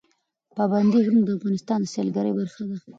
پابندی 0.57 0.99
غرونه 1.05 1.23
د 1.25 1.29
افغانستان 1.37 1.79
د 1.83 1.89
سیلګرۍ 1.93 2.31
برخه 2.39 2.63
ده. 2.69 2.77